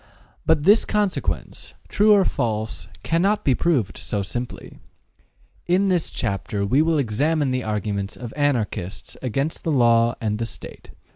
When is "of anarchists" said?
8.17-9.15